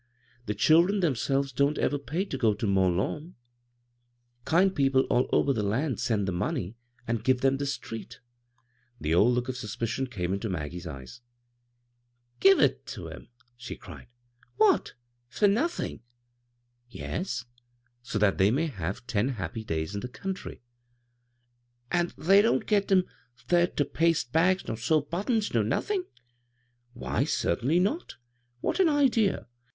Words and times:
The 0.47 0.55
children 0.55 1.01
themselves 1.01 1.51
don't 1.51 1.77
ever 1.77 1.99
pay 1.99 2.25
to 2.25 2.35
go 2.35 2.55
to 2.55 2.65
Mont 2.65 2.95
Lawn. 2.95 3.35
Kind 4.45 4.75
people 4.75 5.01
all 5.11 5.29
over 5.31 5.53
the 5.53 5.61
b, 5.61 5.65
Google 5.65 5.71
CROSS 5.73 5.77
CURRENTS 5.77 5.89
land 5.89 5.99
send 6.19 6.27
the 6.27 6.31
money 6.31 6.75
and 7.07 7.23
give 7.23 7.41
them 7.41 7.57
this 7.57 7.77
treat" 7.77 8.19
The 8.99 9.13
old 9.13 9.37
iook 9.37 9.49
of 9.49 9.57
suspicion 9.57 10.07
came 10.07 10.33
into 10.33 10.49
Mag 10.49 10.71
gie's 10.71 10.87
eyes." 10.87 11.21
Give 12.39 12.59
it 12.59 12.87
to 12.87 13.09
'em 13.09 13.25
t" 13.25 13.29
she 13.57 13.75
cried." 13.75 14.07
Wliat— 14.59 14.93
for 15.35 15.47
nothin'?"" 15.47 15.99
Yes; 16.89 17.45
so 18.01 18.17
that 18.17 18.39
they 18.39 18.49
may 18.49 18.65
have 18.65 19.05
ten 19.05 19.35
iiappy 19.35 19.67
days 19.67 19.93
in 19.93 19.99
the 19.99 20.09
ountry." 20.09 20.61
"An' 21.91 22.11
the> 22.17 22.41
don't 22.41 22.65
get 22.65 22.91
'em 22.91 23.03
there 23.49 23.67
ter 23.67 23.83
paste 23.85 24.31
bags 24.31 24.67
nor 24.67 24.77
sew 24.77 25.01
buttons, 25.01 25.53
nor 25.53 25.63
nothin'?" 25.63 26.05
"Why, 26.93 27.23
certainly 27.23 27.77
not! 27.79 28.15
What 28.61 28.79
an 28.79 28.89
idea! 28.89 29.45